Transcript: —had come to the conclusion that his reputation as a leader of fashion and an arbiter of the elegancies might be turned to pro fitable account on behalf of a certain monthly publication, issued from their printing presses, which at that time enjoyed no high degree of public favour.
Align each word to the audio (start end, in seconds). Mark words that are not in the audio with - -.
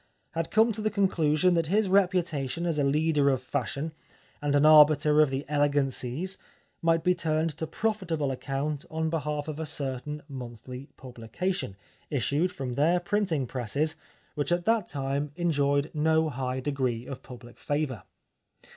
—had 0.31 0.49
come 0.49 0.71
to 0.71 0.81
the 0.81 0.89
conclusion 0.89 1.53
that 1.53 1.67
his 1.67 1.87
reputation 1.87 2.65
as 2.65 2.79
a 2.79 2.83
leader 2.83 3.29
of 3.29 3.39
fashion 3.39 3.91
and 4.41 4.55
an 4.55 4.65
arbiter 4.65 5.21
of 5.21 5.29
the 5.29 5.45
elegancies 5.47 6.39
might 6.81 7.03
be 7.03 7.13
turned 7.13 7.55
to 7.55 7.67
pro 7.67 7.91
fitable 7.91 8.31
account 8.33 8.83
on 8.89 9.11
behalf 9.11 9.47
of 9.47 9.59
a 9.59 9.65
certain 9.67 10.23
monthly 10.27 10.87
publication, 10.97 11.75
issued 12.09 12.49
from 12.51 12.73
their 12.73 12.99
printing 12.99 13.45
presses, 13.45 13.95
which 14.33 14.51
at 14.51 14.65
that 14.65 14.87
time 14.87 15.31
enjoyed 15.35 15.91
no 15.93 16.29
high 16.29 16.59
degree 16.59 17.05
of 17.05 17.21
public 17.21 17.59
favour. 17.59 18.01